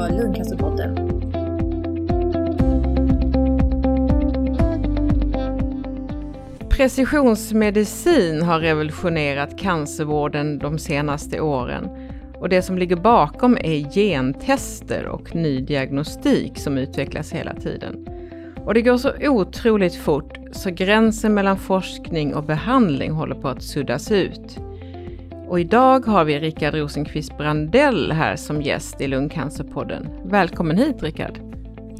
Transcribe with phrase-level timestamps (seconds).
[0.00, 0.94] på Lungcancerpodden.
[6.70, 11.88] Precisionsmedicin har revolutionerat cancervården de senaste åren.
[12.38, 18.06] Och det som ligger bakom är gentester och ny diagnostik som utvecklas hela tiden.
[18.56, 23.62] Och det går så otroligt fort så gränsen mellan forskning och behandling håller på att
[23.62, 24.58] suddas ut.
[25.50, 30.08] Och idag har vi Rickard Rosenqvist Brandell här som gäst i Lungcancerpodden.
[30.24, 31.38] Välkommen hit Rickard!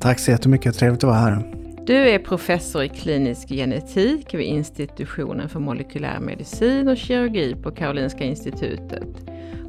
[0.01, 1.55] Tack så jättemycket, trevligt att vara här.
[1.87, 8.25] Du är professor i klinisk genetik vid institutionen för molekylär medicin och kirurgi på Karolinska
[8.25, 9.09] institutet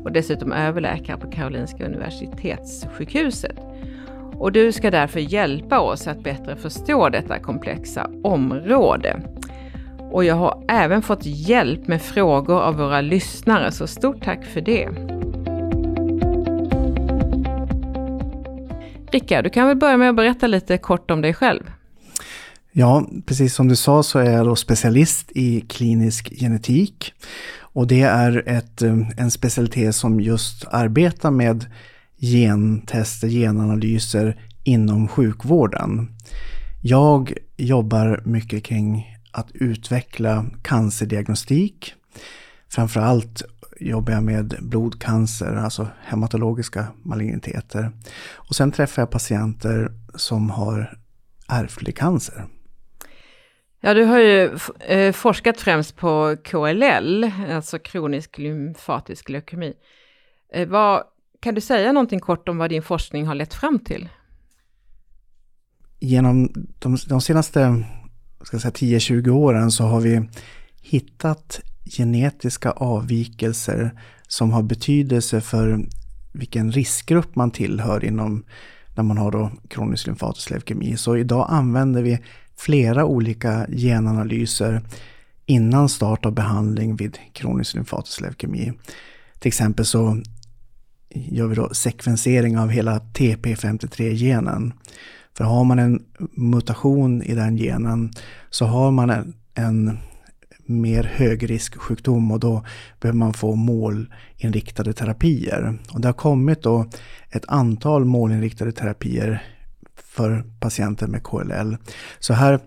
[0.04, 3.58] och dessutom överläkare på Karolinska universitetssjukhuset.
[4.34, 9.22] Och du ska därför hjälpa oss att bättre förstå detta komplexa område.
[10.12, 14.62] Och jag har även fått hjälp med frågor av våra lyssnare, så stort tack för
[14.62, 14.90] det.
[19.12, 21.72] Rickard, du kan väl börja med att berätta lite kort om dig själv?
[22.72, 27.14] Ja, precis som du sa så är jag då specialist i klinisk genetik.
[27.60, 31.66] Och det är ett, eh, en specialitet som just arbetar med
[32.22, 36.10] gentester, genanalyser inom sjukvården.
[36.82, 41.96] Jag jobbar mycket kring att utveckla cancerdiagnostik.
[42.70, 43.42] Framförallt
[43.80, 47.92] jobbar jag med blodcancer, alltså hematologiska maligniteter.
[48.34, 50.98] Och sen träffar jag patienter som har
[51.48, 52.46] ärftlig cancer.
[53.82, 59.74] Ja, du har ju eh, forskat främst på KLL, alltså kronisk lymfatisk leukemi.
[60.54, 61.04] Eh, vad,
[61.40, 64.10] kan du säga någonting kort om vad din forskning har lett fram till?
[66.00, 67.84] Genom de, de senaste
[68.44, 70.22] 10-20 åren så har vi
[70.82, 73.92] hittat genetiska avvikelser
[74.28, 75.80] som har betydelse för
[76.32, 78.44] vilken riskgrupp man tillhör inom
[78.96, 80.98] när man har då kronisk lymfatisk leukemi.
[80.98, 82.20] Så idag använder vi
[82.58, 84.82] flera olika genanalyser
[85.46, 88.74] innan start av behandling vid kronisk lymfatisk leukemi.
[89.40, 90.22] Till exempel så
[91.10, 94.74] gör vi då sekvensering av hela TP53-genen.
[95.38, 96.04] För har man en
[96.36, 98.12] mutation i den genen
[98.50, 99.98] så har man en, en
[100.66, 102.66] mer högrisksjukdom och då
[103.00, 105.80] behöver man få målinriktade terapier.
[105.94, 106.86] Och det har kommit då
[107.30, 109.44] ett antal målinriktade terapier
[109.96, 111.78] för patienter med KLL.
[112.20, 112.60] Så här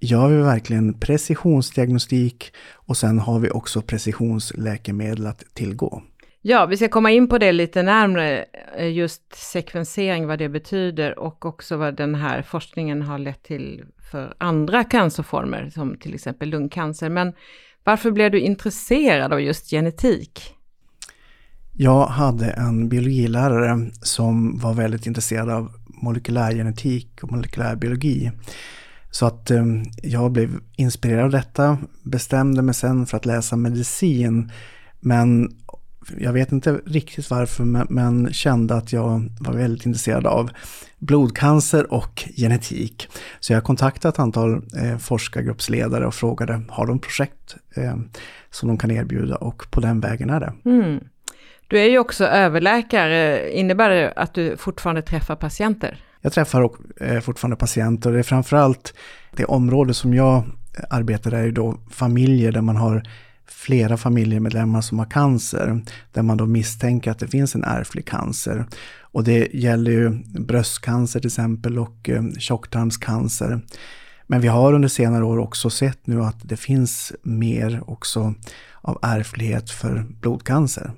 [0.00, 6.02] gör vi verkligen precisionsdiagnostik och sen har vi också precisionsläkemedel att tillgå.
[6.44, 8.44] Ja, vi ska komma in på det lite närmre,
[8.76, 13.84] eh, just sekvensering, vad det betyder och också vad den här forskningen har lett till
[14.10, 17.08] för andra cancerformer, som till exempel lungcancer.
[17.08, 17.32] Men
[17.84, 20.54] varför blev du intresserad av just genetik?
[21.72, 28.30] Jag hade en biologilärare som var väldigt intresserad av molekylärgenetik och molekylärbiologi.
[29.10, 29.64] Så att eh,
[30.02, 34.50] jag blev inspirerad av detta, bestämde mig sen för att läsa medicin.
[35.00, 35.48] Men
[36.18, 40.50] jag vet inte riktigt varför, men, kände att jag var väldigt intresserad av
[40.98, 43.08] blodcancer och genetik.
[43.40, 47.96] Så jag kontaktade ett antal eh, forskargruppsledare och frågade, har de projekt eh,
[48.50, 49.36] som de kan erbjuda?
[49.36, 50.52] Och på den vägen är det.
[50.64, 51.00] Mm.
[51.68, 56.00] Du är ju också överläkare, innebär det att du fortfarande träffar patienter?
[56.20, 56.70] Jag träffar
[57.00, 58.94] eh, fortfarande patienter och det är framförallt
[59.36, 60.44] det område som jag
[60.90, 63.02] arbetar är ju då familjer där man har
[63.52, 65.80] flera familjemedlemmar som har cancer,
[66.12, 68.66] där man då misstänker att det finns en ärftlig cancer.
[69.00, 73.60] Och det gäller ju bröstcancer till exempel och eh, tjocktarmscancer.
[74.26, 78.34] Men vi har under senare år också sett nu att det finns mer också
[78.80, 80.92] av ärftlighet för blodcancer.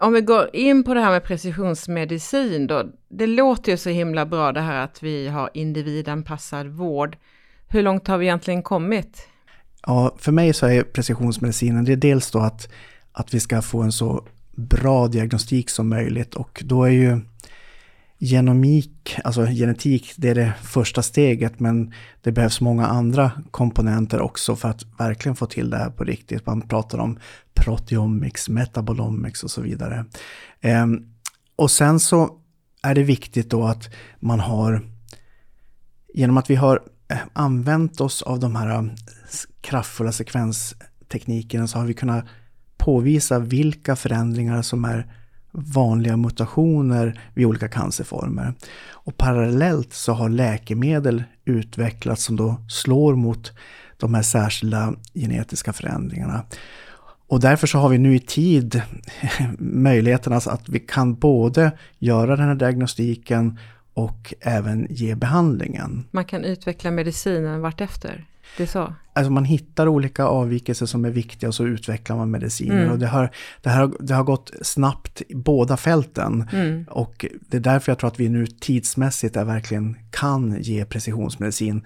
[0.00, 2.84] Om vi går in på det här med precisionsmedicin då.
[3.08, 7.16] Det låter ju så himla bra det här att vi har individanpassad vård.
[7.68, 9.28] Hur långt har vi egentligen kommit?
[9.86, 12.68] Ja, för mig så är precisionsmedicinen, det är dels då att,
[13.12, 14.24] att vi ska få en så
[14.56, 17.20] bra diagnostik som möjligt och då är ju
[18.18, 21.92] genomik, alltså genetik, det är det första steget men
[22.22, 26.46] det behövs många andra komponenter också för att verkligen få till det här på riktigt.
[26.46, 27.18] Man pratar om
[27.54, 30.04] proteomics, metabolomics och så vidare.
[30.60, 31.12] Ehm,
[31.56, 32.30] och sen så
[32.82, 34.82] är det viktigt då att man har,
[36.14, 38.84] genom att vi har Eh, använt oss av de här eh,
[39.60, 42.24] kraftfulla sekvensteknikerna så har vi kunnat
[42.76, 45.06] påvisa vilka förändringar som är
[45.52, 48.54] vanliga mutationer vid olika cancerformer.
[48.90, 53.52] Och parallellt så har läkemedel utvecklats som då slår mot
[53.96, 56.44] de här särskilda genetiska förändringarna.
[57.28, 58.82] Och därför så har vi nu i tid
[59.58, 63.58] möjligheten alltså att vi kan både göra den här diagnostiken
[63.98, 66.04] och även ge behandlingen.
[66.10, 68.24] Man kan utveckla medicinen vartefter?
[68.56, 68.94] Det är så?
[69.12, 72.80] Alltså man hittar olika avvikelser som är viktiga och så utvecklar man mediciner.
[72.80, 72.92] Mm.
[72.92, 73.30] Och det har,
[73.62, 76.48] det, har, det har gått snabbt i båda fälten.
[76.52, 76.84] Mm.
[76.90, 81.84] Och det är därför jag tror att vi nu tidsmässigt är verkligen kan ge precisionsmedicin.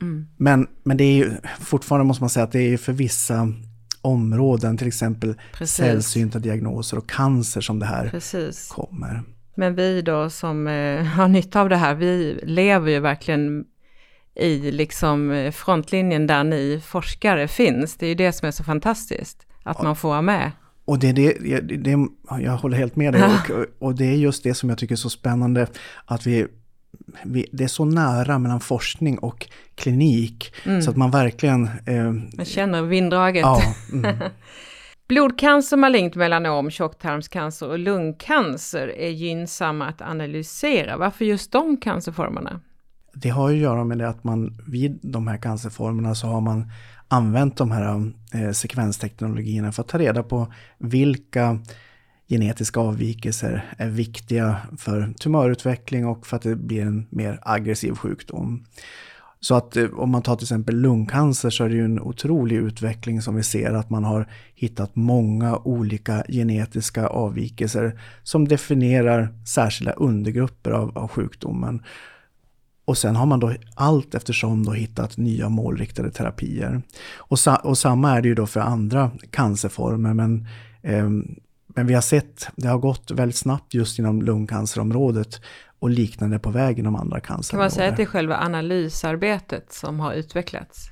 [0.00, 0.28] Mm.
[0.36, 1.30] Men, men det är ju
[1.60, 3.52] fortfarande måste man säga att det är för vissa
[4.02, 5.76] områden, till exempel Precis.
[5.76, 8.68] sällsynta diagnoser och cancer som det här Precis.
[8.68, 9.22] kommer.
[9.58, 13.64] Men vi då som eh, har nytta av det här, vi lever ju verkligen
[14.34, 17.96] i liksom eh, frontlinjen där ni forskare finns.
[17.96, 20.52] Det är ju det som är så fantastiskt, att man får vara med.
[20.84, 22.08] Och det, det, det,
[22.40, 23.22] jag håller helt med dig.
[23.50, 25.66] Och, och, det är just det som jag tycker är så spännande,
[26.04, 26.46] att vi,
[27.24, 30.82] vi det är så nära mellan forskning och klinik, mm.
[30.82, 31.64] så att man verkligen...
[31.86, 33.42] Eh, man känner vinddraget.
[33.42, 33.62] Ja,
[33.92, 34.18] mm.
[35.08, 40.96] Blodcancer, malignt melanom, tjocktarmscancer och lungcancer är gynnsamma att analysera.
[40.96, 42.60] Varför just de cancerformerna?
[43.14, 46.40] Det har ju att göra med det att man vid de här cancerformerna så har
[46.40, 46.70] man
[47.08, 51.58] använt de här eh, sekvensteknologierna för att ta reda på vilka
[52.28, 58.64] genetiska avvikelser är viktiga för tumörutveckling och för att det blir en mer aggressiv sjukdom.
[59.40, 62.56] Så att eh, om man tar till exempel lungcancer så är det ju en otrolig
[62.56, 69.92] utveckling som vi ser att man har hittat många olika genetiska avvikelser som definierar särskilda
[69.92, 71.82] undergrupper av, av sjukdomen.
[72.84, 76.82] Och sen har man då allt eftersom då hittat nya målriktade terapier.
[77.16, 80.46] Och, sa, och samma är det ju då för andra cancerformer men
[80.82, 81.08] eh,
[81.78, 85.40] men vi har sett, det har gått väldigt snabbt just inom lungcancerområdet
[85.78, 87.50] och liknande på väg inom andra cancerområden.
[87.50, 90.90] Kan man säga att det är själva analysarbetet som har utvecklats?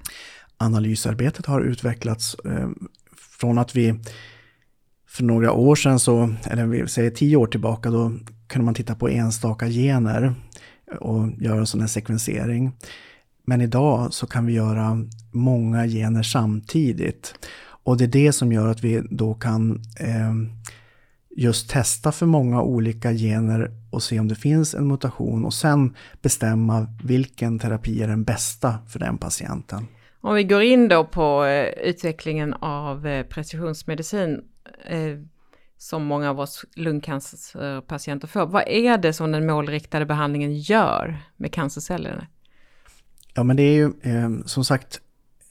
[0.57, 2.69] Analysarbetet har utvecklats eh,
[3.17, 4.01] från att vi
[5.09, 8.13] för några år sedan, så, eller vi säger tio år tillbaka, då
[8.47, 10.35] kunde man titta på enstaka gener
[11.01, 12.73] och göra en sån här sekvensering.
[13.45, 14.99] Men idag så kan vi göra
[15.33, 17.35] många gener samtidigt.
[17.87, 20.35] Och det är det som gör att vi då kan eh,
[21.37, 25.95] just testa för många olika gener och se om det finns en mutation och sen
[26.23, 29.87] bestämma vilken terapi är den bästa för den patienten.
[30.21, 34.45] Om vi går in då på eh, utvecklingen av eh, precisionsmedicin
[34.87, 35.19] eh,
[35.79, 38.47] som många av oss lungcancerpatienter får.
[38.47, 42.27] Vad är det som den målriktade behandlingen gör med cancercellerna?
[43.35, 43.93] Ja men det är ju
[44.47, 45.01] som sagt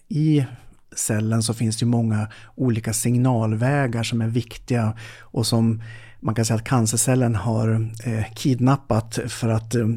[0.07, 0.45] i
[0.95, 5.81] cellen så finns det många olika signalvägar som är viktiga och som
[6.19, 9.87] man kan säga att cancercellen har eh, kidnappat för att eh,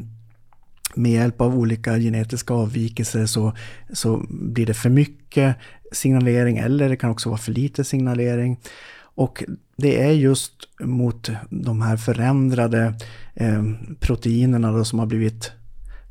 [0.95, 3.53] med hjälp av olika genetiska avvikelser så,
[3.93, 5.55] så blir det för mycket
[5.91, 8.59] signalering eller det kan också vara för lite signalering.
[9.01, 9.43] Och
[9.77, 12.93] det är just mot de här förändrade
[13.33, 13.63] eh,
[13.99, 15.51] proteinerna då som har blivit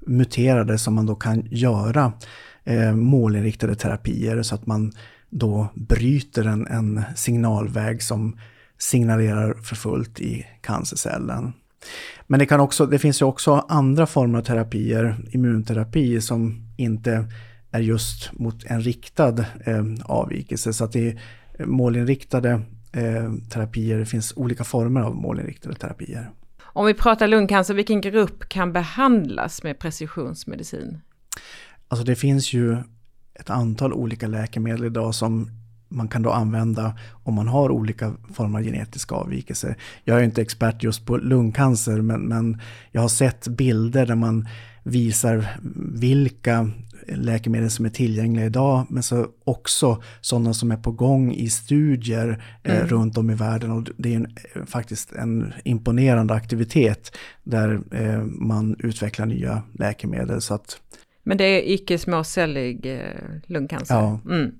[0.06, 2.12] muterade som man då kan göra
[2.68, 4.92] eh, målinriktade terapier så att man
[5.30, 8.38] då bryter en, en signalväg som
[8.78, 11.52] signalerar för fullt i cancercellen.
[12.26, 17.24] Men det, kan också, det finns ju också andra former av terapier, immunterapi, som inte
[17.70, 20.72] är just mot en riktad eh, avvikelse.
[20.72, 21.18] Så att det är
[21.66, 22.50] målinriktade
[22.92, 26.30] eh, terapier, det finns olika former av målinriktade terapier.
[26.62, 31.00] Om vi pratar lungcancer, vilken grupp kan behandlas med precisionsmedicin?
[31.88, 32.76] Alltså det finns ju
[33.34, 35.50] ett antal olika läkemedel idag som
[35.88, 39.76] man kan då använda om man har olika former av genetiska avvikelser.
[40.04, 42.60] Jag är inte expert just på lungcancer men, men
[42.92, 44.48] jag har sett bilder där man
[44.82, 45.58] visar
[45.94, 46.70] vilka
[47.06, 52.44] läkemedel som är tillgängliga idag men så också sådana som är på gång i studier
[52.62, 52.88] eh, mm.
[52.88, 58.76] runt om i världen och det är en, faktiskt en imponerande aktivitet där eh, man
[58.78, 60.40] utvecklar nya läkemedel.
[60.40, 60.80] Så att
[61.28, 63.94] men det är icke småcellig eh, lungcancer.
[63.94, 64.20] Ja.
[64.24, 64.54] Mm.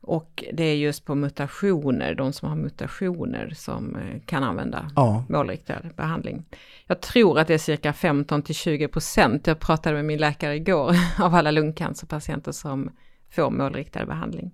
[0.00, 5.24] Och det är just på mutationer, de som har mutationer som eh, kan använda ja.
[5.28, 6.44] målriktad behandling.
[6.86, 10.56] Jag tror att det är cirka 15 till 20 procent, jag pratade med min läkare
[10.56, 12.90] igår, av alla lungcancerpatienter som
[13.30, 14.52] får målriktad behandling.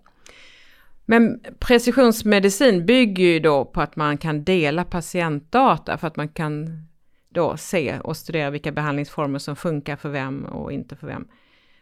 [1.04, 6.86] Men precisionsmedicin bygger ju då på att man kan dela patientdata för att man kan
[7.32, 11.26] då se och studera vilka behandlingsformer som funkar för vem och inte för vem.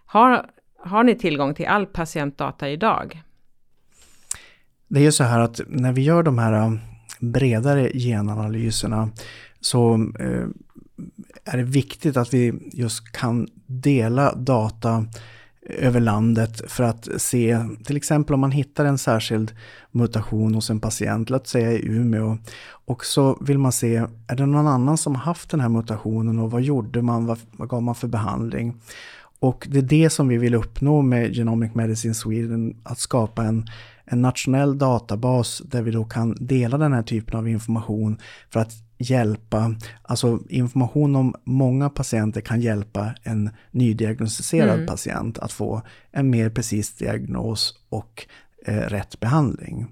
[0.06, 0.46] Har,
[0.78, 3.22] har ni tillgång till all patientdata idag?
[4.88, 6.80] Det är ju så här att när vi gör de här um,
[7.20, 9.10] bredare genanalyserna
[9.60, 10.46] så eh,
[11.44, 15.06] är det viktigt att vi just kan dela data
[15.78, 19.52] över landet för att se, till exempel om man hittar en särskild
[19.90, 22.38] mutation hos en patient, låt säga i Umeå,
[22.86, 23.96] och så vill man se,
[24.26, 27.68] är det någon annan som haft den här mutationen och vad gjorde man, vad, vad
[27.68, 28.74] gav man för behandling?
[29.40, 33.66] Och det är det som vi vill uppnå med Genomic Medicine Sweden, att skapa en,
[34.04, 38.18] en nationell databas där vi då kan dela den här typen av information
[38.50, 44.86] för att hjälpa, alltså information om många patienter kan hjälpa en nydiagnostiserad mm.
[44.86, 48.26] patient att få en mer precis diagnos och
[48.66, 49.86] eh, rätt behandling.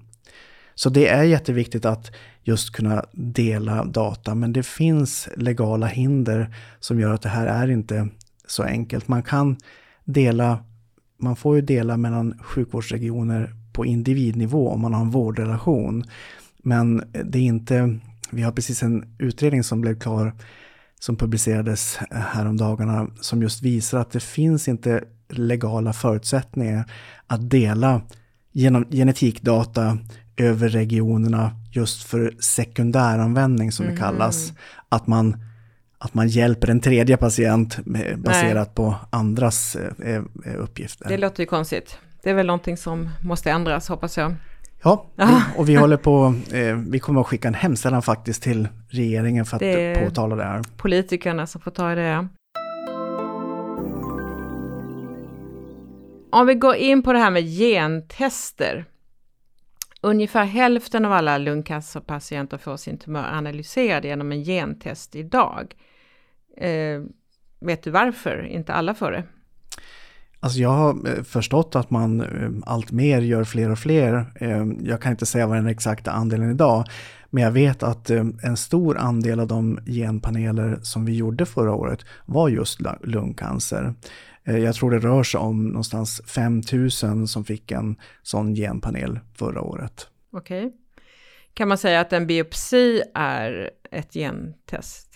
[0.75, 2.11] Så det är jätteviktigt att
[2.43, 7.67] just kunna dela data, men det finns legala hinder som gör att det här är
[7.71, 8.07] inte
[8.47, 9.07] så enkelt.
[9.07, 9.57] Man kan
[10.03, 10.63] dela,
[11.17, 16.03] man får ju dela mellan sjukvårdsregioner på individnivå om man har en vårdrelation.
[16.57, 17.99] Men det är inte,
[18.31, 20.33] vi har precis en utredning som blev klar
[20.99, 26.91] som publicerades häromdagarna som just visar att det finns inte legala förutsättningar
[27.27, 28.01] att dela
[28.51, 29.97] genom genetikdata
[30.37, 33.95] över regionerna just för sekundäranvändning som mm.
[33.95, 34.53] det kallas.
[34.89, 35.43] Att man
[36.01, 37.79] att man hjälper en tredje patient
[38.17, 38.75] baserat Nej.
[38.75, 41.09] på andras eh, eh, uppgifter.
[41.09, 41.97] Det låter ju konstigt.
[42.23, 44.35] Det är väl någonting som måste ändras hoppas jag.
[44.83, 45.05] Ja,
[45.57, 49.55] och vi håller på, eh, vi kommer att skicka en hemställan faktiskt till regeringen för
[49.55, 50.63] att det påtala det här.
[50.77, 52.27] Politikerna som får ta det.
[56.31, 58.85] Om vi går in på det här med gentester.
[60.01, 65.75] Ungefär hälften av alla lungcancerpatienter får sin tumör analyserad genom en gentest idag.
[66.57, 67.01] Eh,
[67.59, 69.23] vet du varför inte alla får det?
[70.39, 74.33] Alltså jag har eh, förstått att man eh, allt mer gör fler och fler.
[74.35, 76.85] Eh, jag kan inte säga vad den exakta andelen idag,
[77.29, 82.05] men jag vet att en stor andel av de genpaneler som vi gjorde förra året
[82.25, 83.93] var just lungcancer.
[84.43, 90.07] Jag tror det rör sig om någonstans 5000 som fick en sån genpanel förra året.
[90.31, 90.65] Okej.
[90.65, 90.77] Okay.
[91.53, 95.09] Kan man säga att en biopsi är ett gentest?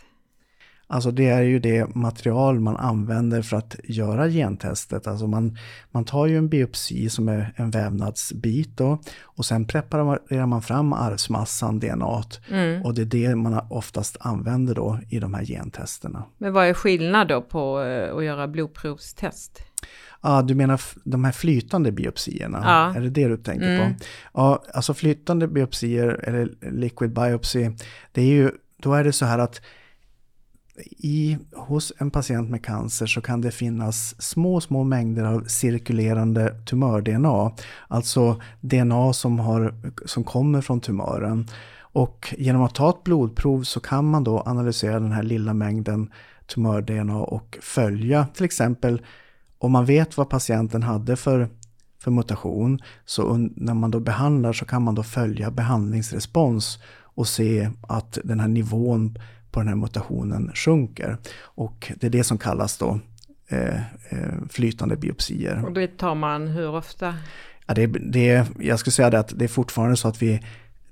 [0.93, 5.07] Alltså det är ju det material man använder för att göra gentestet.
[5.07, 5.57] Alltså man,
[5.91, 10.93] man tar ju en biopsi som är en vävnadsbit då, och sen preparerar man fram
[10.93, 12.23] arvsmassan, DNA.
[12.49, 12.83] Mm.
[12.83, 16.23] Och det är det man oftast använder då i de här gentesterna.
[16.37, 19.63] Men vad är skillnad då på eh, att göra blodprovstest?
[20.21, 22.61] Ja, du menar de här flytande biopsierna?
[22.65, 22.95] Ja.
[22.95, 23.93] Är det det du tänker mm.
[23.93, 23.99] på?
[24.33, 27.69] Ja, alltså flytande biopsier eller liquid biopsy,
[28.11, 29.61] det är ju, då är det så här att
[30.85, 36.55] i, hos en patient med cancer så kan det finnas små, små mängder av cirkulerande
[36.65, 37.51] tumör-DNA.
[37.87, 39.75] Alltså DNA som, har,
[40.05, 41.47] som kommer från tumören.
[41.79, 46.11] Och genom att ta ett blodprov så kan man då analysera den här lilla mängden
[46.47, 49.01] tumör-DNA och följa till exempel
[49.57, 51.49] om man vet vad patienten hade för,
[51.99, 56.79] för mutation så när man då behandlar så kan man då följa behandlingsrespons
[57.15, 59.17] och se att den här nivån
[59.53, 61.17] på den här mutationen sjunker.
[61.41, 62.99] Och det är det som kallas då
[63.47, 63.75] eh,
[64.09, 65.65] eh, flytande biopsier.
[65.65, 67.15] Och det tar man hur ofta?
[67.67, 70.41] Ja, det, det, jag skulle säga det att det är fortfarande så att vi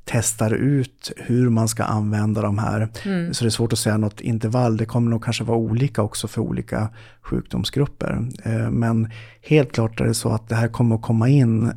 [0.06, 2.88] testar ut hur man ska använda de här.
[3.06, 3.34] Mm.
[3.34, 4.78] Så det är svårt att säga något intervall.
[4.78, 6.90] Det kommer nog kanske vara olika också för olika
[7.22, 8.28] sjukdomsgrupper.
[8.44, 11.72] Eh, men helt klart är det så att det här kommer att komma in,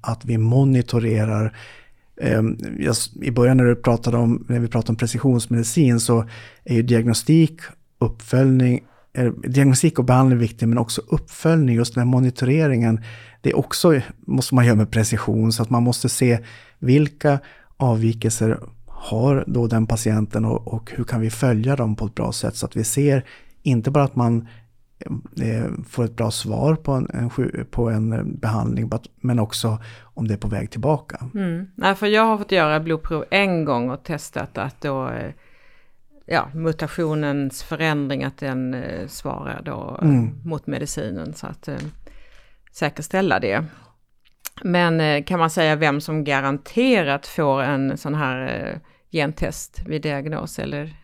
[0.00, 1.56] att vi monitorerar
[2.20, 6.24] Ehm, jag, I början när, du pratade om, när vi pratade om precisionsmedicin så
[6.64, 7.60] är ju diagnostik,
[7.98, 8.80] uppföljning,
[9.48, 13.00] diagnostik och behandling viktig men också uppföljning, just den här monitoreringen.
[13.40, 16.38] Det är också, måste man göra med precision så att man måste se
[16.78, 17.38] vilka
[17.76, 22.32] avvikelser har då den patienten och, och hur kan vi följa dem på ett bra
[22.32, 23.24] sätt så att vi ser
[23.62, 24.48] inte bara att man
[25.88, 27.30] får ett bra svar på en, en,
[27.70, 31.20] på en eh, behandling, men också om det är på väg tillbaka.
[31.34, 31.66] Mm.
[31.74, 35.32] Nej, för jag har fått göra blodprov en gång och testat att då eh,
[36.26, 38.76] ja, mutationens förändring, att den
[39.08, 40.30] svarar då mm.
[40.44, 41.34] mot medicinen.
[41.34, 41.68] Så att
[42.72, 43.64] säkerställa det.
[44.62, 48.80] Men kan man säga vem som garanterat får en sån här
[49.12, 50.96] gentest vid diagnos eller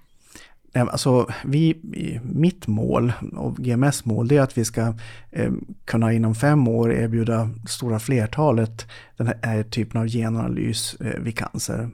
[0.81, 1.81] Alltså, vi,
[2.23, 4.95] mitt mål och GMS mål är att vi ska
[5.31, 5.53] eh,
[5.85, 11.39] kunna inom fem år erbjuda stora flertalet den här eh, typen av genanalys eh, vid
[11.39, 11.91] cancer.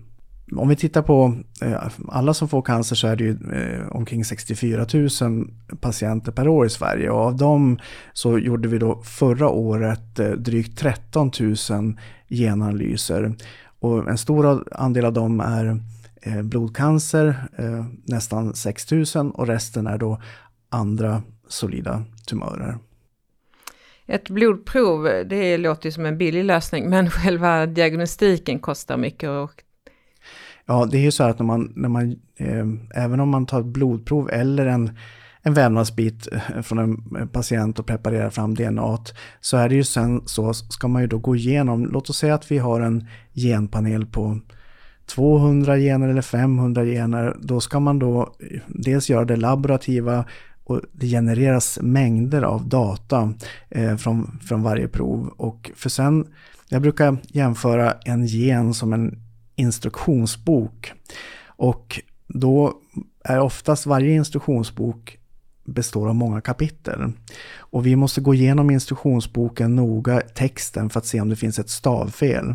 [0.57, 4.25] Om vi tittar på eh, alla som får cancer så är det ju eh, omkring
[4.25, 4.87] 64
[5.21, 7.79] 000 patienter per år i Sverige och av dem
[8.13, 11.31] så gjorde vi då förra året eh, drygt 13
[11.71, 11.97] 000
[12.29, 13.35] genanalyser.
[13.81, 15.81] Och en stor andel av dem är
[16.43, 20.21] blodcancer, eh, nästan 6000 och resten är då
[20.69, 22.79] andra solida tumörer.
[24.07, 29.31] Ett blodprov, det låter ju som en billig lösning, men själva diagnostiken kostar mycket.
[29.31, 29.63] Och...
[30.67, 32.67] Ja, det är ju så att när man, när man eh,
[33.05, 34.99] även om man tar ett blodprov eller en,
[35.43, 38.99] en vävnadsbit eh, från en patient och preparerar fram DNA,
[39.41, 42.35] så är det ju sen så, ska man ju då gå igenom, låt oss säga
[42.35, 44.41] att vi har en genpanel på
[45.15, 50.25] 200 gener eller 500 gener, då ska man då eh, dels göra det laborativa
[50.65, 53.35] och det genereras mängder av data
[53.71, 55.35] eh, från, från varje prov.
[55.37, 56.27] Och för sen,
[56.69, 59.19] jag brukar jämföra en gen som en
[59.57, 60.93] instruktionsbok.
[61.47, 62.73] Och då
[63.25, 65.19] är oftast varje instruktionsbok
[65.65, 67.13] består av många kapitel.
[67.59, 71.71] Och vi måste gå igenom instruktionsboken noga, texten, för att se om det finns ett
[71.71, 72.55] stavfel.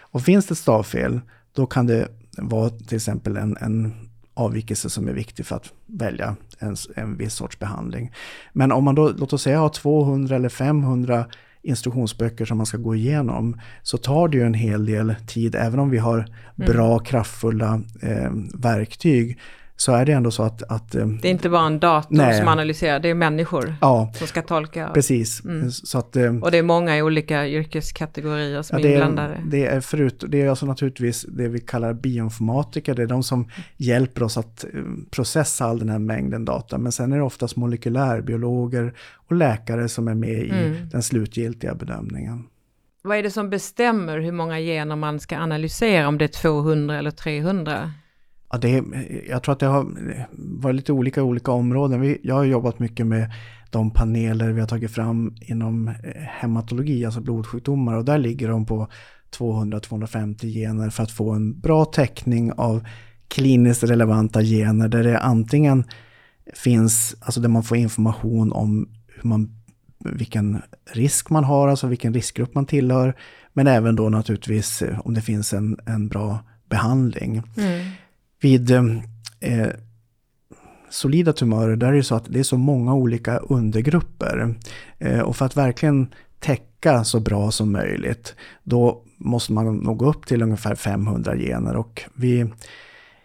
[0.00, 1.20] Och finns det ett stavfel,
[1.54, 2.08] då kan det
[2.38, 3.92] vara till exempel en, en
[4.34, 8.12] avvikelse som är viktig för att välja en, en viss sorts behandling.
[8.52, 11.26] Men om man då, låt oss säga har 200 eller 500
[11.62, 15.80] instruktionsböcker som man ska gå igenom så tar det ju en hel del tid, även
[15.80, 16.72] om vi har mm.
[16.72, 19.38] bra, kraftfulla eh, verktyg
[19.76, 20.62] så är det ändå så att...
[20.62, 22.38] att eh, det är inte bara en dator nej.
[22.38, 24.90] som analyserar, det är människor ja, som ska tolka.
[24.94, 25.44] Precis.
[25.44, 25.70] Mm.
[25.70, 29.40] Så att, eh, och det är många olika yrkeskategorier som ja, är inblandade.
[29.46, 33.48] Det är, förut, det är alltså naturligtvis det vi kallar bioinformatiker, det är de som
[33.76, 34.70] hjälper oss att eh,
[35.10, 36.78] processa all den här mängden data.
[36.78, 38.94] Men sen är det oftast molekylärbiologer
[39.28, 40.88] och läkare som är med i mm.
[40.90, 42.44] den slutgiltiga bedömningen.
[43.02, 46.98] Vad är det som bestämmer hur många gener man ska analysera, om det är 200
[46.98, 47.92] eller 300?
[48.54, 48.84] Ja, det,
[49.28, 49.86] jag tror att det har
[50.62, 52.00] varit lite olika i olika områden.
[52.00, 53.32] Vi, jag har jobbat mycket med
[53.70, 57.94] de paneler vi har tagit fram inom eh, hematologi, alltså blodsjukdomar.
[57.94, 58.88] Och där ligger de på
[59.38, 62.84] 200-250 gener för att få en bra täckning av
[63.28, 65.84] kliniskt relevanta gener där det antingen
[66.54, 69.50] finns, alltså där man får information om hur man,
[70.04, 73.16] vilken risk man har, alltså vilken riskgrupp man tillhör,
[73.52, 76.38] men även då naturligtvis om det finns en, en bra
[76.68, 77.42] behandling.
[77.56, 77.86] Mm
[78.44, 78.84] vid eh,
[79.40, 79.70] eh,
[80.90, 84.54] solida tumörer, där är det så att det är så många olika undergrupper.
[84.98, 90.10] Eh, och för att verkligen täcka så bra som möjligt, då måste man nog gå
[90.10, 91.76] upp till ungefär 500 gener.
[91.76, 92.46] Och vi,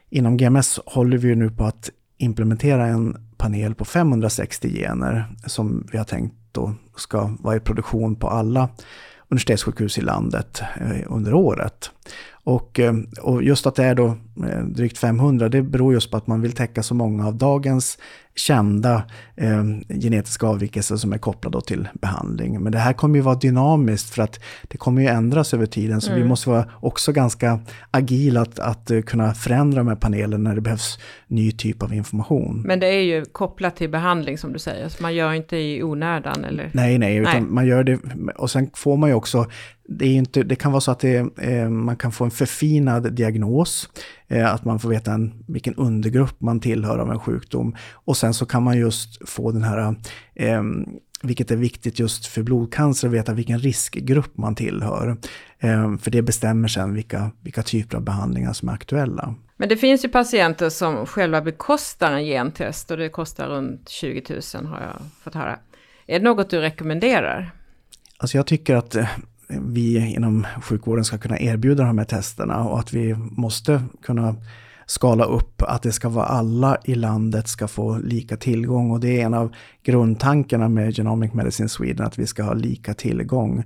[0.10, 5.98] inom GMS håller vi nu på att implementera en panel på 560 gener som vi
[5.98, 8.70] har tänkt då ska vara i produktion på alla
[9.28, 11.92] universitetssjukhus i landet eh, under året.
[12.44, 14.08] Och, eh, och just att det är då
[14.48, 17.98] eh, drygt 500, det beror just på att man vill täcka så många av dagens
[18.40, 19.04] kända
[19.36, 19.64] eh,
[20.02, 22.64] genetiska avvikelser som är kopplade till behandling.
[22.64, 26.02] Men det här kommer ju vara dynamiskt för att det kommer ju ändras över tiden.
[26.02, 26.24] Så mm.
[26.24, 27.60] vi måste vara också ganska
[27.92, 32.64] agila att, att kunna förändra de här panelerna när det behövs ny typ av information.
[32.66, 35.84] Men det är ju kopplat till behandling som du säger, så man gör inte i
[35.84, 36.70] onödan eller?
[36.74, 37.42] Nej, nej, utan nej.
[37.42, 38.00] man gör det
[38.36, 39.46] och sen får man ju också
[39.90, 43.14] det, är inte, det kan vara så att det, eh, man kan få en förfinad
[43.14, 47.76] diagnos, eh, att man får veta en, vilken undergrupp man tillhör av en sjukdom.
[47.94, 49.96] Och sen så kan man just få den här,
[50.36, 50.64] eh,
[51.24, 55.18] vilket är viktigt just för blodcancer, att veta vilken riskgrupp man tillhör.
[55.60, 59.36] Eh, för det bestämmer sen vilka, vilka typer av behandlingar som är aktuella.
[59.58, 64.24] Men det finns ju patienter som själva bekostar en gentest och det kostar runt 20
[64.54, 65.60] 000 har jag fått höra.
[66.08, 67.52] Är det något du rekommenderar?
[68.18, 69.08] Alltså jag tycker att eh,
[69.50, 74.36] vi inom sjukvården ska kunna erbjuda de här testerna och att vi måste kunna
[74.86, 79.22] skala upp att det ska vara alla i landet ska få lika tillgång och det
[79.22, 79.52] är en av
[79.84, 83.64] grundtankarna med Genomic Medicine Sweden att vi ska ha lika tillgång.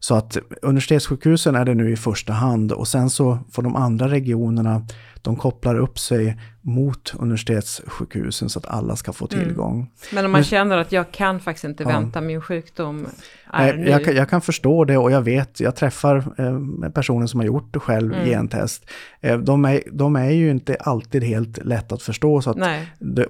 [0.00, 4.08] Så att universitetssjukhusen är det nu i första hand och sen så får de andra
[4.08, 4.86] regionerna,
[5.22, 9.44] de kopplar upp sig mot universitetssjukhusen så att alla ska få mm.
[9.44, 9.74] tillgång.
[9.74, 9.88] Mm.
[10.12, 11.88] Men om man Men, känner att jag kan faktiskt inte ja.
[11.88, 13.06] vänta, min sjukdom
[13.52, 17.40] är Nej, jag, jag, kan förstå det och jag vet, jag träffar eh, personer som
[17.40, 18.26] har gjort det själv mm.
[18.26, 18.90] gentest.
[19.20, 22.56] Eh, de, är, de är ju inte alltid helt lätt att förstå så att,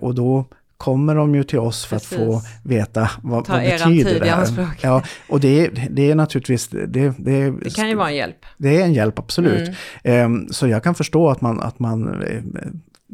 [0.01, 0.45] och då
[0.79, 2.13] kommer de ju till oss för Precis.
[2.13, 4.69] att få veta vad, Ta vad betyder det här.
[4.81, 6.69] Ja, och det, det är naturligtvis...
[6.69, 8.47] Det, det, det kan ju vara en hjälp.
[8.57, 9.71] Det är en hjälp, absolut.
[10.03, 10.33] Mm.
[10.33, 12.43] Um, så jag kan förstå att man, att man eh,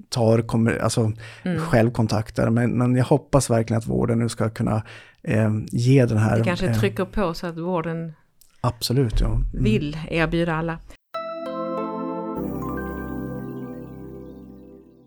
[0.09, 1.61] tar, kommer, alltså mm.
[1.61, 2.51] själv kontaktar.
[2.51, 4.83] Men, men jag hoppas verkligen att vården nu ska kunna
[5.23, 6.39] eh, ge den här...
[6.39, 8.13] Det kanske eh, trycker på så att vården
[8.61, 9.27] absolut, ja.
[9.27, 9.47] Mm.
[9.53, 10.79] vill erbjuda alla.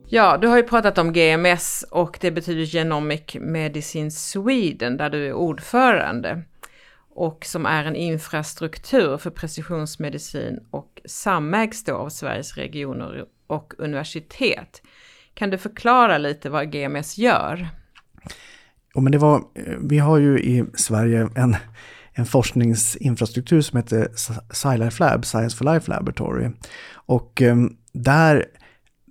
[0.09, 5.27] Ja, du har ju pratat om GMS och det betyder Genomic Medicine Sweden där du
[5.27, 6.41] är ordförande
[7.15, 14.81] och som är en infrastruktur för precisionsmedicin och samägs då av Sveriges regioner och universitet.
[15.33, 17.67] Kan du förklara lite vad GMS gör?
[18.93, 21.55] Ja, men det var, eh, vi har ju i Sverige en,
[22.13, 24.07] en forskningsinfrastruktur som heter
[24.53, 26.49] SciLife Lab, Science for Life Laboratory.
[26.93, 28.45] Och ehm, där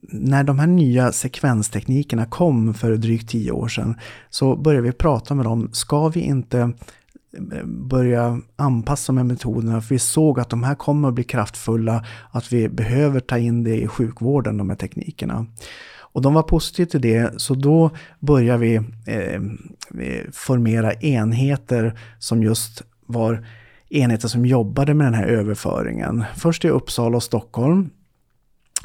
[0.08, 3.94] när de här nya sekvensteknikerna kom för drygt tio år sedan
[4.30, 9.94] så började vi prata med dem, ska vi inte eh, börja anpassa med metoderna för
[9.94, 13.76] vi såg att de här kommer att bli kraftfulla, att vi behöver ta in det
[13.76, 15.46] i sjukvården, de här teknikerna.
[16.16, 17.90] Och de var positiva till det, så då
[18.20, 18.74] började vi
[19.06, 19.40] eh,
[20.32, 23.46] formera enheter som just var
[23.88, 26.24] enheter som jobbade med den här överföringen.
[26.36, 27.90] Först i Uppsala och Stockholm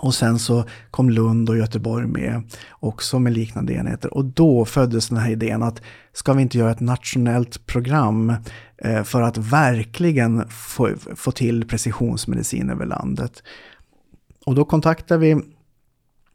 [0.01, 4.13] och sen så kom Lund och Göteborg med också med liknande enheter.
[4.13, 5.81] Och då föddes den här idén att
[6.13, 8.33] ska vi inte göra ett nationellt program
[8.77, 13.43] eh, för att verkligen få, få till precisionsmedicin över landet.
[14.45, 15.41] Och då kontaktade vi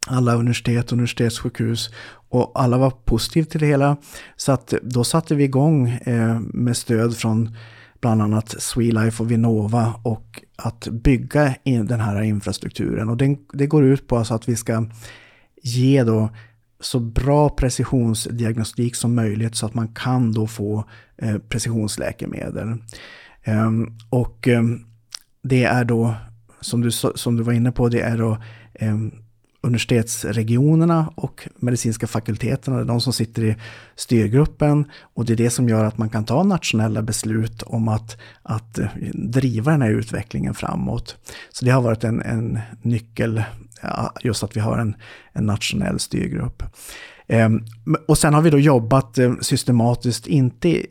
[0.06, 1.90] alla universitet och universitetssjukhus
[2.28, 3.96] och alla var positiva till det hela.
[4.36, 7.56] Så att då satte vi igång eh, med stöd från
[8.00, 13.08] bland annat Swelife och Vinnova och att bygga in den här infrastrukturen.
[13.08, 14.86] Och den, det går ut på alltså att vi ska
[15.62, 16.28] ge då
[16.80, 20.84] så bra precisionsdiagnostik som möjligt så att man kan då få
[21.16, 22.74] eh, precisionsläkemedel.
[23.44, 24.80] Ehm, och ehm,
[25.42, 26.14] det är då,
[26.60, 28.38] som du, som du var inne på, det är då
[28.74, 29.12] ehm,
[29.66, 33.56] universitetsregionerna och medicinska fakulteterna, det är de som sitter i
[33.96, 34.84] styrgruppen.
[35.14, 38.78] Och det är det som gör att man kan ta nationella beslut om att, att
[38.78, 41.16] eh, driva den här utvecklingen framåt.
[41.52, 43.42] Så det har varit en, en nyckel,
[44.22, 44.96] just att vi har en,
[45.32, 46.62] en nationell styrgrupp.
[47.28, 47.64] Ehm,
[48.08, 50.86] och sen har vi då jobbat eh, systematiskt, inte,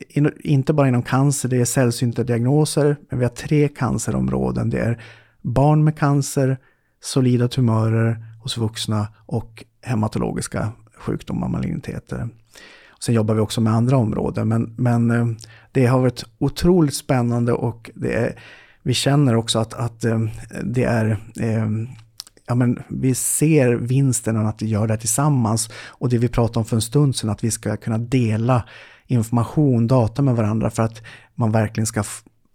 [0.48, 4.70] inte bara inom cancer, det är sällsynta diagnoser, men vi har tre cancerområden.
[4.70, 5.02] Det är
[5.42, 6.58] barn med cancer,
[7.00, 12.28] solida tumörer hos vuxna och hematologiska sjukdomar, maligniteter.
[13.00, 15.26] Sen jobbar vi också med andra områden, men, men eh,
[15.72, 18.38] det har varit otroligt spännande och det är,
[18.82, 20.20] vi känner också att, att eh,
[20.64, 21.66] det är eh,
[22.46, 25.70] ja, men vi ser vinsten av att vi gör det tillsammans.
[25.86, 28.64] Och det vi pratade om för en stund sedan, att vi ska kunna dela
[29.06, 31.02] information, data med varandra för att
[31.34, 32.04] man verkligen ska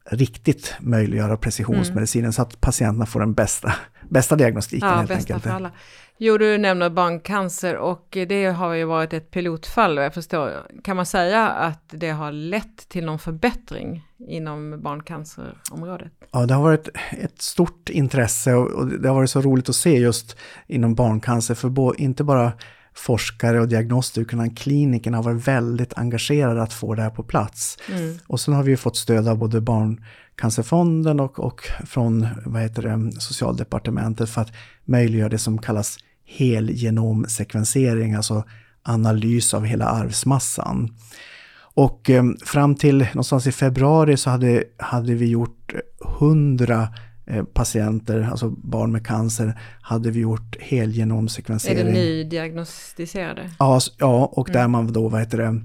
[0.05, 2.33] riktigt möjliggöra precisionsmedicinen mm.
[2.33, 3.73] så att patienterna får den bästa,
[4.09, 4.89] bästa diagnostiken.
[4.89, 5.43] Ja, helt bästa enkelt.
[5.43, 5.71] för alla.
[6.23, 10.51] Jo, du nämner barncancer och det har ju varit ett pilotfall jag förstår.
[10.83, 16.11] Kan man säga att det har lett till någon förbättring inom barncancerområdet?
[16.31, 19.97] Ja, det har varit ett stort intresse och det har varit så roligt att se
[19.97, 20.37] just
[20.67, 22.51] inom barncancer, för inte bara
[22.93, 27.77] forskare och diagnostiker, utan klinikerna har varit väldigt engagerade att få det här på plats.
[27.89, 28.17] Mm.
[28.27, 33.21] Och sen har vi fått stöd av både Barncancerfonden och, och från vad heter det,
[33.21, 34.53] Socialdepartementet för att
[34.85, 38.43] möjliggöra det som kallas helgenomsekvensering, alltså
[38.83, 40.95] analys av hela arvsmassan.
[41.73, 45.73] Och eh, fram till någonstans i februari så hade, hade vi gjort
[46.19, 46.87] 100 Eh,
[47.53, 51.79] patienter, alltså barn med cancer, hade vi gjort helgenomsekvensering.
[51.79, 53.51] Är det nydiagnostiserade?
[53.59, 54.61] Ja, ja och mm.
[54.61, 55.61] där man då, vad heter det,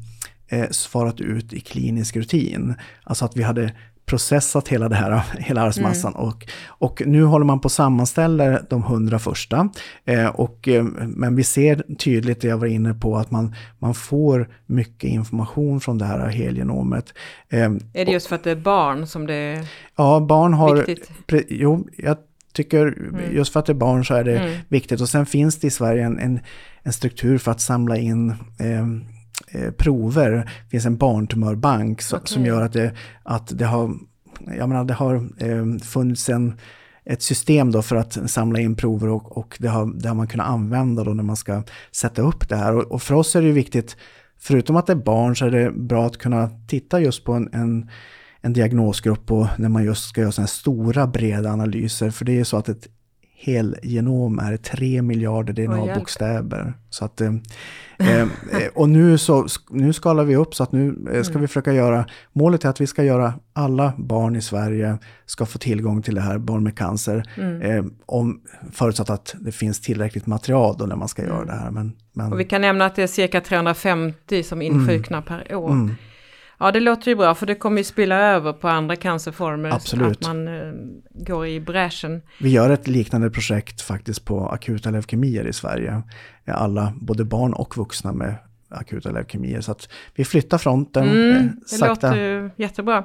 [0.56, 2.74] eh, svarat ut i klinisk rutin.
[3.02, 3.72] Alltså att vi hade
[4.06, 6.14] processat hela det här, hela arvsmassan.
[6.14, 6.26] Mm.
[6.26, 9.68] Och, och nu håller man på att sammanställa de hundra första.
[10.04, 13.94] Eh, och, eh, men vi ser tydligt, det jag var inne på, att man, man
[13.94, 17.14] får mycket information från det här helgenomet.
[17.48, 19.66] Eh, är det just för att det är barn som det är
[19.96, 20.76] Ja, barn har...
[20.76, 21.10] Viktigt?
[21.26, 22.16] Pre, jo, jag
[22.52, 23.34] tycker mm.
[23.34, 24.58] just för att det är barn så är det mm.
[24.68, 25.00] viktigt.
[25.00, 26.40] Och sen finns det i Sverige en, en,
[26.82, 29.15] en struktur för att samla in Eh,
[29.76, 30.30] prover.
[30.30, 32.20] Det finns en barntumörbank okay.
[32.24, 33.94] som gör att det, att det har,
[34.58, 36.54] jag menar, det har eh, funnits en,
[37.04, 40.28] ett system då för att samla in prover och, och det, har, det har man
[40.28, 42.76] kunnat använda då när man ska sätta upp det här.
[42.76, 43.96] Och, och, för oss är det viktigt,
[44.38, 47.48] förutom att det är barn så är det bra att kunna titta just på en,
[47.52, 47.90] en
[48.46, 52.10] en diagnosgrupp och när man just ska göra sådana här stora breda analyser.
[52.10, 52.88] För det är ju så att ett
[53.38, 56.74] helgenom är tre miljarder DNA-bokstäver.
[56.90, 57.32] Så att, eh,
[57.98, 58.28] eh,
[58.74, 61.40] och nu, så, nu skalar vi upp så att nu eh, ska mm.
[61.40, 65.58] vi försöka göra, målet är att vi ska göra alla barn i Sverige ska få
[65.58, 67.30] tillgång till det här, barn med cancer.
[67.36, 67.62] Mm.
[67.62, 68.40] Eh, om,
[68.72, 71.46] förutsatt att det finns tillräckligt material då när man ska göra mm.
[71.46, 71.70] det här.
[71.70, 72.32] Men, men...
[72.32, 75.28] Och vi kan nämna att det är cirka 350 som insjuknar mm.
[75.28, 75.90] per år.
[76.58, 79.70] Ja, det låter ju bra för det kommer ju spilla över på andra cancerformer.
[79.70, 80.16] Absolut.
[80.16, 80.72] Att man eh,
[81.10, 82.22] går i bräschen.
[82.40, 86.02] Vi gör ett liknande projekt faktiskt på akuta leukemier i Sverige.
[86.46, 88.34] Alla, både barn och vuxna med
[88.68, 89.60] akuta leukemier.
[89.60, 92.08] Så att vi flyttar fronten mm, eh, Det sakta.
[92.08, 93.04] låter jättebra.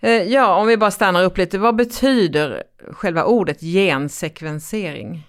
[0.00, 1.58] Eh, ja, om vi bara stannar upp lite.
[1.58, 2.62] Vad betyder
[2.92, 5.26] själva ordet gensekvensering?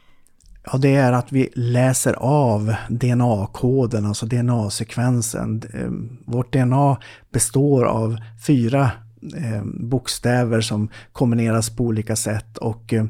[0.72, 5.62] Ja, det är att vi läser av DNA-koden, alltså DNA-sekvensen.
[5.74, 6.98] Ehm, vårt DNA
[7.32, 8.92] består av fyra
[9.38, 13.10] ehm, bokstäver som kombineras på olika sätt och ehm,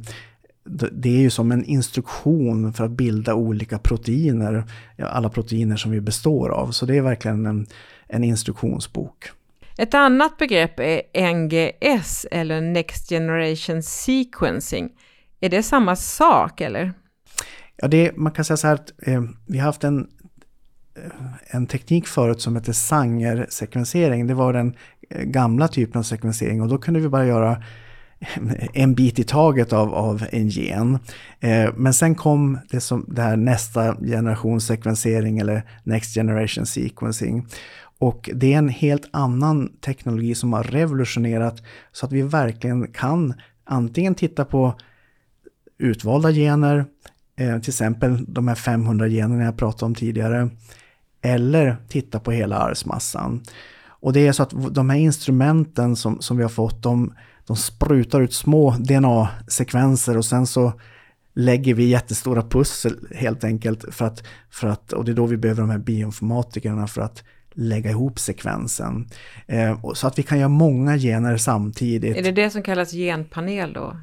[0.92, 4.64] det är ju som en instruktion för att bilda olika proteiner,
[5.00, 6.72] alla proteiner som vi består av.
[6.72, 7.66] Så det är verkligen en,
[8.08, 9.32] en instruktionsbok.
[9.78, 14.90] Ett annat begrepp är NGS eller Next Generation Sequencing.
[15.40, 16.94] Är det samma sak eller?
[17.78, 20.08] Ja, det, man kan säga så här att eh, vi har haft en,
[20.98, 24.28] eh, en teknik förut som heter Sanger-sekvensering.
[24.28, 24.76] Det var den
[25.10, 27.64] eh, gamla typen av sekvensering och då kunde vi bara göra
[28.74, 31.00] en bit i taget av, av en gen.
[31.40, 37.48] Eh, men sen kom det, som, det här nästa generations sekvensering eller Next Generation Sequencing.
[38.00, 43.34] Och det är en helt annan teknologi som har revolutionerat så att vi verkligen kan
[43.64, 44.76] antingen titta på
[45.78, 46.86] utvalda gener,
[47.36, 50.50] eh, till exempel de här 500 generna jag pratade om tidigare,
[51.22, 53.44] eller titta på hela arvsmassan.
[53.86, 57.14] Och det är så att de här instrumenten som, som vi har fått, de,
[57.48, 60.74] de sprutar ut små DNA-sekvenser och sen så
[61.34, 65.38] lägger vi jättestora pussel helt enkelt för att, för att, och det är då vi
[65.38, 69.10] behöver de här bioinformatikerna för att lägga ihop sekvensen.
[69.48, 72.18] Eh, så att vi kan göra många gener samtidigt.
[72.18, 73.98] Är det det som kallas genpanel då?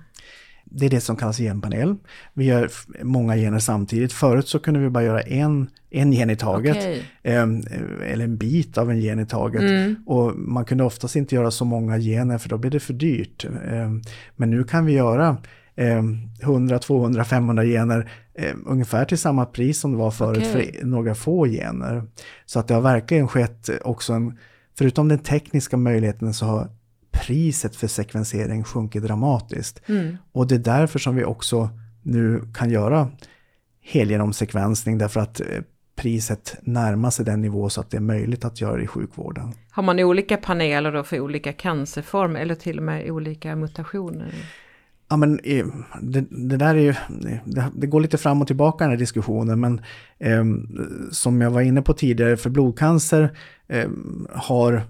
[0.71, 1.97] Det är det som kallas genpanel.
[2.35, 2.71] Vi gör
[3.03, 4.13] många gener samtidigt.
[4.13, 6.77] Förut så kunde vi bara göra en, en gen i taget.
[6.77, 7.03] Okay.
[7.23, 7.43] Eh,
[8.13, 9.63] eller en bit av en gen i taget.
[9.63, 9.97] Mm.
[10.07, 13.45] Och man kunde oftast inte göra så många gener för då blir det för dyrt.
[13.45, 13.91] Eh,
[14.37, 15.37] men nu kan vi göra
[16.43, 20.73] 100, 200, 500 gener eh, ungefär till samma pris som det var förut okay.
[20.73, 22.03] för några få gener.
[22.47, 24.39] Så att det har verkligen skett också en,
[24.79, 26.69] förutom den tekniska möjligheten så har
[27.11, 29.89] priset för sekvensering sjunkit dramatiskt.
[29.89, 30.17] Mm.
[30.33, 31.71] Och det är därför som vi också
[32.03, 33.11] nu kan göra
[33.83, 35.47] helgenomsekvensning därför att eh,
[35.97, 39.53] priset närmar sig den nivå så att det är möjligt att göra det i sjukvården.
[39.71, 44.35] Har man olika paneler då för olika cancerformer eller till och med olika mutationer?
[45.09, 45.37] Ja, men
[46.01, 46.95] det, det där är ju,
[47.45, 49.81] det, det, går lite fram och tillbaka den här diskussionen, men
[50.19, 50.45] eh,
[51.11, 53.31] som jag var inne på tidigare, för blodcancer
[53.69, 53.89] eh,
[54.31, 54.83] har,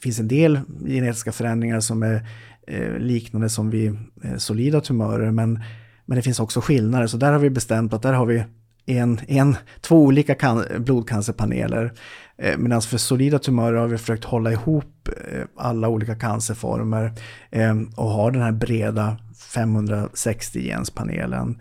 [0.00, 2.26] finns en del genetiska förändringar som är
[2.66, 5.62] eh, liknande som vid eh, solida tumörer, men,
[6.06, 8.44] men det finns också skillnader, så där har vi bestämt att där har vi
[8.86, 11.92] en, en, två olika kan, blodcancerpaneler.
[12.38, 17.12] Eh, Medan för solida tumörer har vi försökt hålla ihop eh, alla olika cancerformer
[17.50, 19.16] eh, och ha den här breda
[19.54, 21.60] 560 genspanelen panelen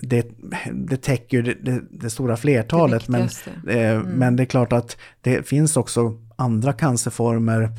[0.00, 0.26] det,
[0.72, 3.28] det täcker det, det, det stora flertalet, men,
[3.68, 4.02] eh, mm.
[4.06, 7.70] men det är klart att det finns också andra cancerformer,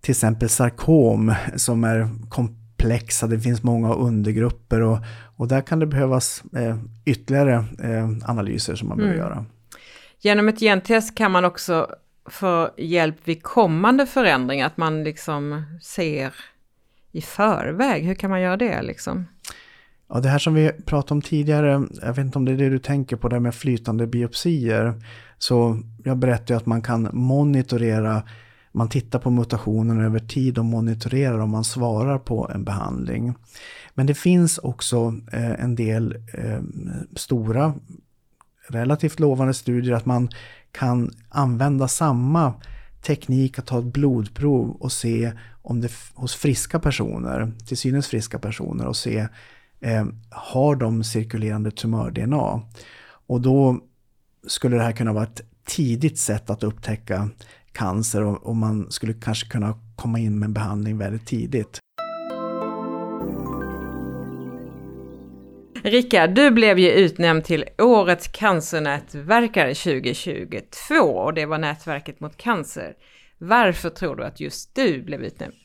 [0.00, 4.98] till exempel sarkom, som är komplexa, det finns många undergrupper och,
[5.36, 9.10] och där kan det behövas eh, ytterligare eh, analyser som man mm.
[9.10, 9.44] behöver göra.
[10.20, 11.94] Genom ett gentest kan man också
[12.26, 16.34] få hjälp vid kommande förändringar, att man liksom ser
[17.12, 18.04] i förväg?
[18.04, 19.26] Hur kan man göra det liksom?
[20.08, 22.68] Ja, det här som vi pratade om tidigare, jag vet inte om det är det
[22.68, 24.94] du tänker på, det med flytande biopsier.
[25.38, 28.22] Så jag berättade att man kan monitorera,
[28.72, 33.34] man tittar på mutationen över tid och monitorerar om man svarar på en behandling.
[33.94, 36.60] Men det finns också eh, en del eh,
[37.16, 37.74] stora,
[38.68, 40.28] relativt lovande studier att man
[40.72, 42.54] kan använda samma
[43.02, 48.38] teknik att ta ett blodprov och se om det hos friska personer, till synes friska
[48.38, 49.28] personer och se
[49.82, 52.62] eh, har de cirkulerande tumör-DNA.
[53.26, 53.80] Och då
[54.46, 57.28] skulle det här kunna vara ett tidigt sätt att upptäcka
[57.72, 61.78] cancer och, och man skulle kanske kunna komma in med en behandling väldigt tidigt.
[65.84, 72.94] Rickard, du blev ju utnämnd till Årets cancernätverkare 2022 och det var Nätverket mot cancer.
[73.38, 75.61] Varför tror du att just du blev utnämnd?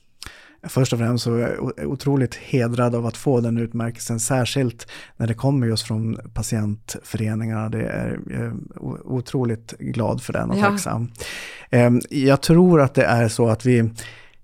[0.64, 5.28] Först och främst så är jag otroligt hedrad av att få den utmärkelsen, särskilt när
[5.28, 7.70] det kommer just från patientföreningarna.
[7.70, 10.62] Det är jag otroligt glad för den och ja.
[10.62, 11.12] tacksam.
[11.70, 13.90] Ehm, jag tror att det är så att vi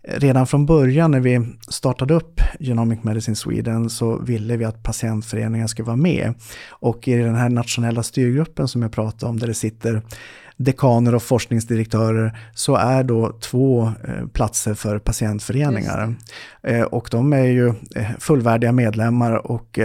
[0.04, 5.67] redan från början när vi startade upp Genomic Medicine Sweden så ville vi att patientföreningen
[5.67, 6.34] skulle vara med.
[6.69, 10.02] Och i den här nationella styrgruppen som jag pratade om där det sitter
[10.63, 16.15] dekaner och forskningsdirektörer så är då två eh, platser för patientföreningar.
[16.63, 19.80] Eh, och de är ju eh, fullvärdiga medlemmar och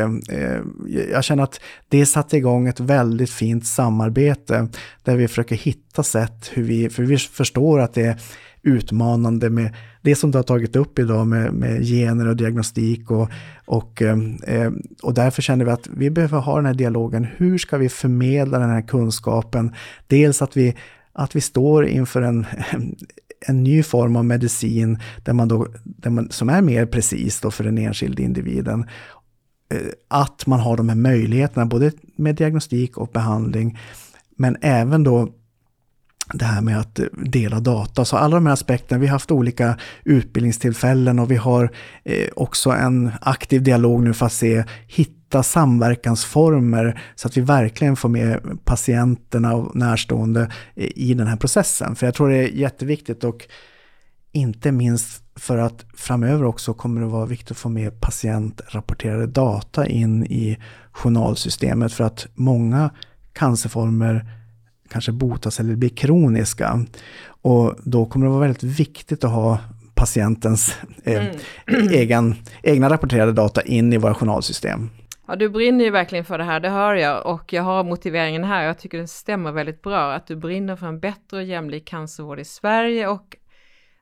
[1.12, 4.68] jag känner att det satte igång ett väldigt fint samarbete
[5.04, 8.18] där vi försöker hitta sätt hur vi, för vi förstår att det
[8.62, 9.74] utmanande med
[10.08, 13.30] det som du har tagit upp idag med, med gener och diagnostik och,
[13.66, 14.70] och, eh,
[15.02, 17.26] och därför känner vi att vi behöver ha den här dialogen.
[17.36, 19.74] Hur ska vi förmedla den här kunskapen?
[20.06, 20.76] Dels att vi,
[21.12, 22.46] att vi står inför en,
[23.46, 27.50] en ny form av medicin där man då, där man, som är mer precis då
[27.50, 28.86] för den enskilde individen.
[29.74, 33.78] Eh, att man har de här möjligheterna både med diagnostik och behandling
[34.36, 35.28] men även då
[36.32, 38.04] det här med att dela data.
[38.04, 41.70] Så alla de här aspekterna, vi har haft olika utbildningstillfällen och vi har
[42.04, 47.96] eh, också en aktiv dialog nu för att se, hitta samverkansformer så att vi verkligen
[47.96, 51.96] får med patienterna och närstående i den här processen.
[51.96, 53.48] För jag tror det är jätteviktigt och
[54.32, 59.86] inte minst för att framöver också kommer det vara viktigt att få med patientrapporterade data
[59.86, 60.58] in i
[60.92, 62.90] journalsystemet för att många
[63.32, 64.37] cancerformer
[64.90, 66.84] kanske botas eller blir kroniska.
[67.42, 69.58] Och då kommer det vara väldigt viktigt att ha
[69.94, 71.36] patientens eh, mm.
[71.90, 74.90] egen, egna rapporterade data in i våra journalsystem.
[75.28, 77.26] Ja, du brinner ju verkligen för det här, det hör jag.
[77.26, 80.12] Och jag har motiveringen här, jag tycker den stämmer väldigt bra.
[80.12, 83.36] Att du brinner för en bättre och jämlik cancervård i Sverige och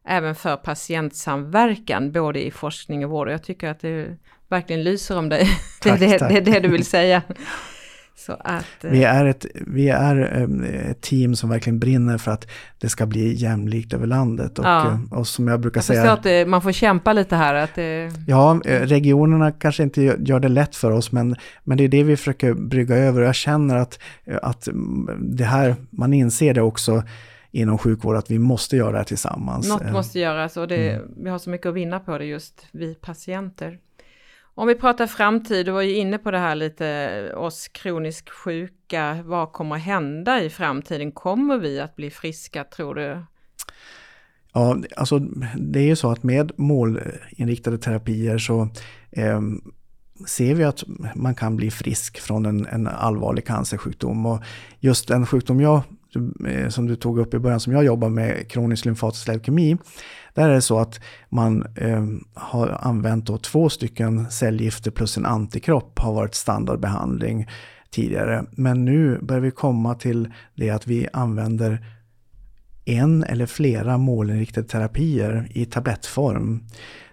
[0.09, 3.27] även för patientsamverkan, både i forskning och vård.
[3.27, 4.16] Och jag tycker att det
[4.49, 5.49] verkligen lyser om dig.
[5.83, 7.22] Det, det, det är det du vill säga.
[8.29, 12.46] Att, vi är, ett, vi är ehm, ett team som verkligen brinner för att
[12.79, 14.59] det ska bli jämlikt över landet.
[14.59, 14.87] Och, ja.
[14.87, 16.12] Eh, och som jag brukar jag säga...
[16.12, 17.55] att det, man får kämpa lite här.
[17.55, 18.12] Att det...
[18.26, 22.02] Ja, eh, regionerna kanske inte gör det lätt för oss, men, men det är det
[22.02, 23.22] vi försöker brygga över.
[23.22, 23.98] Jag känner att,
[24.42, 24.68] att
[25.18, 27.02] det här, man inser det också
[27.50, 29.68] inom sjukvård att vi måste göra det här tillsammans.
[29.68, 31.09] Något måste göras och det, mm.
[31.16, 33.79] vi har så mycket att vinna på det just, vi patienter.
[34.59, 38.31] Om vi pratar framtid, du var ju inne på det här lite, eh, oss kroniskt
[38.31, 41.12] sjuka, vad kommer hända i framtiden?
[41.12, 43.23] Kommer vi att bli friska tror du?
[44.53, 45.19] Ja, alltså
[45.59, 48.69] det är ju så att med målinriktade terapier så
[49.11, 49.40] eh,
[50.27, 54.27] ser vi att man kan bli frisk från en, en allvarlig cancersjukdom.
[54.27, 54.42] Och
[54.81, 55.83] just den sjukdom jag,
[56.49, 59.77] eh, som du tog upp i början, som jag jobbar med, kronisk lymfatisk leukemi,
[60.37, 65.27] där är det så att man eh, har använt då två stycken cellgifter plus en
[65.27, 67.46] antikropp har varit standardbehandling
[67.90, 68.44] tidigare.
[68.51, 71.87] Men nu börjar vi komma till det att vi använder
[72.85, 76.64] en eller flera målinriktade terapier i tablettform.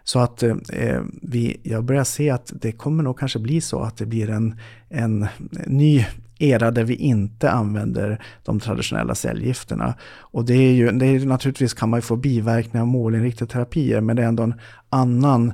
[0.04, 3.98] Så att eh, vi, jag börjar se att det kommer nog kanske bli så att
[3.98, 4.60] det blir en,
[4.90, 5.28] en
[5.68, 6.06] ny
[6.44, 9.94] era där vi inte använder de traditionella cellgifterna.
[10.20, 14.02] Och det är ju, det är, naturligtvis kan man ju få biverkningar av målinriktade terapier,
[14.02, 14.54] men det är ändå en
[14.90, 15.54] annan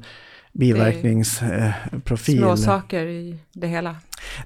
[0.53, 2.37] biverkningsprofil.
[2.37, 3.95] Små saker i det hela.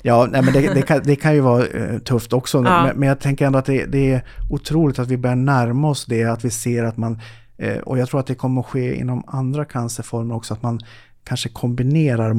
[0.02, 2.58] Ja, nej, men det, det, kan, det kan ju vara uh, tufft också.
[2.58, 2.84] Ja.
[2.84, 6.06] Men, men, jag tänker ändå att det, det, är otroligt att vi börjar närma oss
[6.06, 7.20] det, att vi ser att man,
[7.64, 10.80] uh, och jag tror att det kommer att ske inom andra cancerformer också, att man
[11.24, 12.34] kanske kombinerar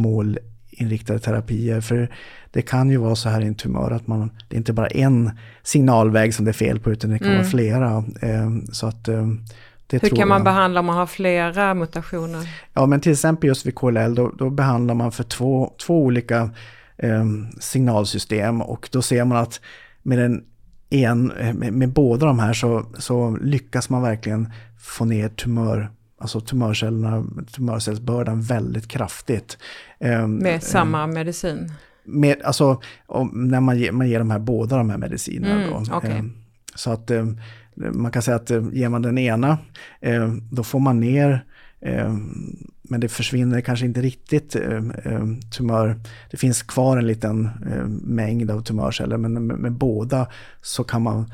[0.81, 1.81] målinriktade terapier.
[1.81, 2.09] För
[2.51, 4.87] det kan ju vara så här i en tumör att man, det är inte bara
[4.87, 5.31] en
[5.63, 7.39] signalväg som det är fel på utan det kan mm.
[7.39, 8.05] vara flera.
[8.21, 9.45] Ehm, så att, ehm,
[9.87, 10.45] det Hur kan man jag.
[10.45, 12.49] behandla om man har flera mutationer?
[12.75, 16.51] Ja men till exempel just vid KLL då, då behandlar man för två, två olika
[16.97, 17.25] eh,
[17.61, 19.61] signalsystem och då ser man att
[20.03, 20.45] med, den
[20.91, 25.91] en, med, med båda de här så, så lyckas man verkligen få ner tumör
[26.25, 29.59] alltså tumörcellerna, tumörcellsbördan väldigt kraftigt.
[30.01, 31.71] Ehm, med samma medicin?
[32.05, 32.81] med, alltså,
[33.33, 35.63] när man ger, man ger de här båda de här medicinerna.
[35.63, 35.97] Mm, då.
[35.97, 36.11] Okay.
[36.11, 36.25] Eh,
[36.75, 37.27] så att eh,
[37.75, 39.59] man kan säga att eh, ger man den ena,
[40.51, 41.45] då får man ner
[42.83, 44.57] men det försvinner kanske inte riktigt
[45.57, 46.01] tumör.
[46.31, 47.51] Det finns kvar en liten
[48.03, 50.27] mängd av tumörceller men med, med båda
[50.63, 51.31] så kan man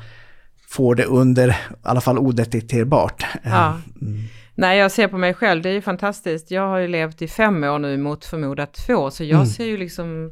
[0.67, 3.25] få det under, i alla fall odetekterbart.
[3.43, 3.77] Ja.
[4.01, 4.23] Mm.
[4.55, 6.51] Nej, jag ser på mig själv, det är ju fantastiskt.
[6.51, 9.45] Jag har ju levt i fem år nu mot förmodat två, så jag mm.
[9.45, 10.31] ser ju liksom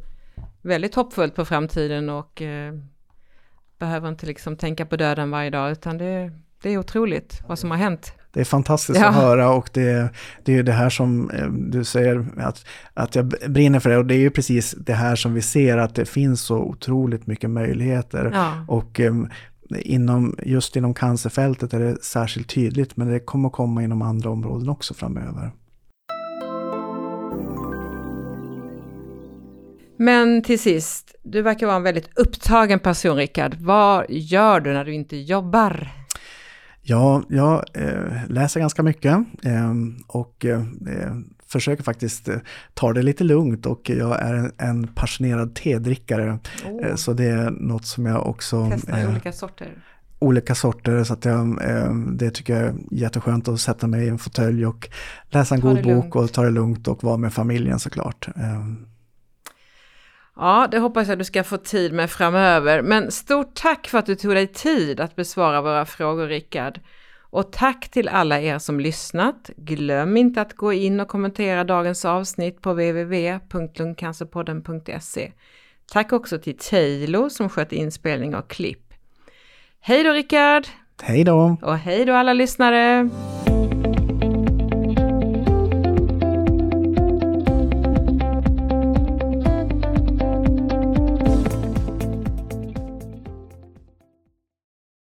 [0.62, 2.74] väldigt hoppfullt på framtiden och eh,
[3.80, 7.72] behöver inte liksom tänka på döden varje dag utan det, det är otroligt vad som
[7.72, 8.14] har hänt.
[8.34, 9.08] Det är fantastiskt ja.
[9.08, 10.10] att höra och det,
[10.44, 13.98] det är ju det här som eh, du säger att, att jag brinner för det
[13.98, 17.28] och det är ju precis det här som vi ser att det finns så otroligt
[17.28, 18.32] mycket möjligheter.
[18.34, 18.66] Ja.
[18.68, 19.14] Och eh,
[19.76, 24.70] inom, just inom cancerfältet är det särskilt tydligt men det kommer komma inom andra områden
[24.70, 25.52] också framöver.
[29.98, 33.56] Men till sist, du verkar vara en väldigt upptagen person Rickard.
[33.60, 35.90] Vad gör du när du inte jobbar?
[36.82, 39.14] Ja, jag eh, läser ganska mycket
[39.44, 39.74] eh,
[40.08, 40.64] och eh,
[41.52, 42.38] försöker faktiskt eh,
[42.74, 46.40] ta det lite lugnt och jag är en, en passionerad tedrickare.
[46.66, 46.96] Oh.
[46.96, 48.70] så det är något som jag också...
[48.70, 49.68] Testa olika sorter?
[50.22, 54.10] olika sorter så att jag, eh, det tycker jag är jätteskönt att sätta mig i
[54.10, 54.90] en fåtölj och
[55.30, 56.16] läsa en Ta god bok lugnt.
[56.16, 58.28] och ta det lugnt och vara med familjen såklart.
[58.28, 58.64] Eh,
[60.36, 62.82] Ja, det hoppas jag du ska få tid med framöver.
[62.82, 66.80] Men stort tack för att du tog dig tid att besvara våra frågor, Rickard.
[67.30, 69.50] Och tack till alla er som lyssnat.
[69.58, 75.32] Glöm inte att gå in och kommentera dagens avsnitt på www.lungcancerpodden.se.
[75.92, 78.94] Tack också till Taylor som sköt inspelning och klipp.
[79.80, 80.68] Hej då Rickard!
[81.02, 81.58] hej då!
[81.62, 83.10] Och hej då alla lyssnare!